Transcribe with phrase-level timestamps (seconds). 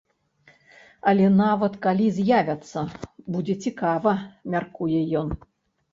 [1.11, 2.79] Але нават калі з'явяцца,
[3.35, 4.17] будзе цікава,
[4.55, 5.29] мяркуе ён.